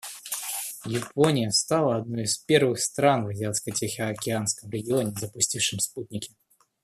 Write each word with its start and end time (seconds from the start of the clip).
Япония 0.87 1.51
стала 1.51 1.97
одной 1.97 2.23
из 2.23 2.39
первых 2.39 2.79
стран 2.79 3.25
в 3.25 3.27
Азиатско-Тихоокеанском 3.27 4.71
регионе, 4.71 5.11
запустивших 5.13 5.79
спутники. 5.79 6.33